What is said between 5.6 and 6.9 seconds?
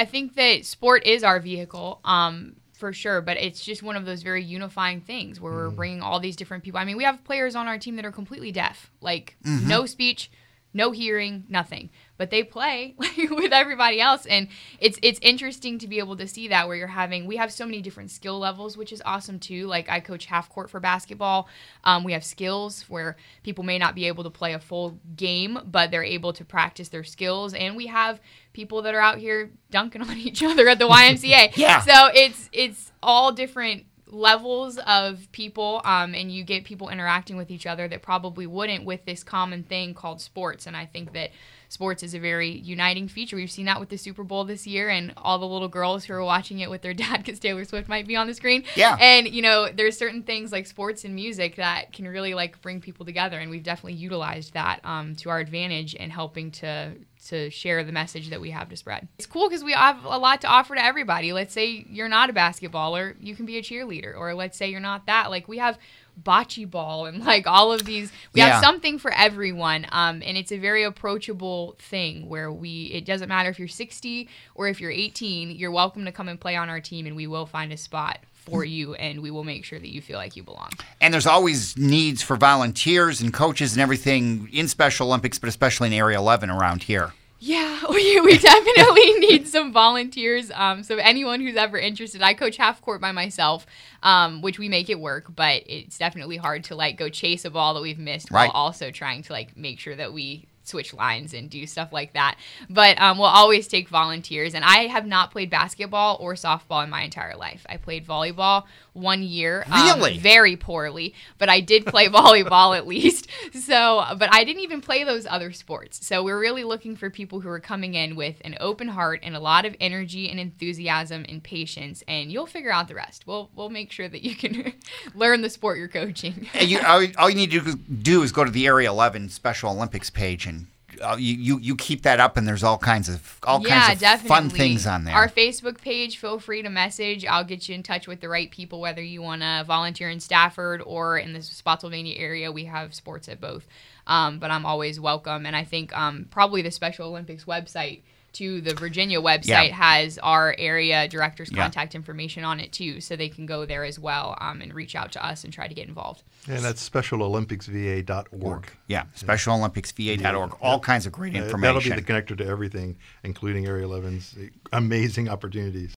bringing all these different people. I